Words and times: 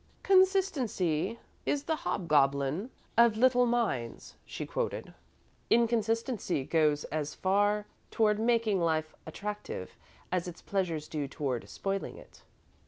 "'Consistency 0.23 1.37
is 1.63 1.83
the 1.83 1.97
hobgoblin 1.97 2.89
of 3.19 3.37
little 3.37 3.67
minds,'" 3.67 4.35
she 4.47 4.65
quoted. 4.65 5.13
"Inconsistency 5.69 6.63
goes 6.63 7.03
as 7.13 7.35
far 7.35 7.85
toward 8.09 8.39
making 8.39 8.79
life 8.81 9.13
attractive 9.27 9.95
as 10.31 10.47
its 10.47 10.59
pleasures 10.59 11.07
do 11.07 11.27
toward 11.27 11.69
spoiling 11.69 12.17
it." 12.17 12.41